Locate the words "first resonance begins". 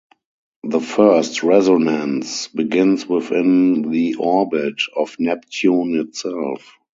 0.79-3.05